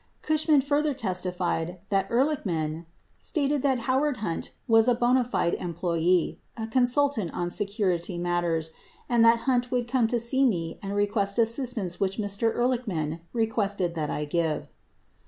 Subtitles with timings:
[0.21, 2.87] 88 Cushman has further testified that Ehrlichman
[3.19, 8.71] "stated that Howard Hunt was a bona fide employee, a consultant on security matters,
[9.07, 12.51] and that Hunt would come to see me and request assistance which Mr.
[12.51, 14.69] Ehrlichman requested that I give."